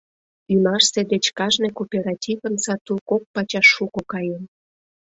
—Ӱмашсе 0.53 1.01
деч 1.11 1.25
кажне 1.37 1.69
кооперативын 1.77 2.55
сату 2.63 2.93
кок 3.09 3.23
пачаш 3.33 3.67
шуко 3.75 4.01
каен. 4.11 4.43